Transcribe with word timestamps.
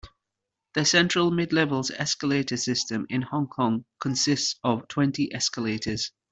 The 0.73 0.83
Central-Midlevels 0.83 1.91
escalator 1.91 2.57
system 2.57 3.05
in 3.11 3.21
Hong 3.21 3.45
Kong 3.45 3.85
consists 3.99 4.55
of 4.63 4.87
twenty 4.87 5.31
escalators. 5.31 6.11